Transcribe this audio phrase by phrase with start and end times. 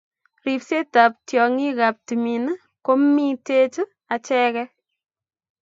[0.43, 2.45] Ripsetab tiongiikab timiin
[2.85, 3.75] ko miteech
[4.15, 4.55] acheek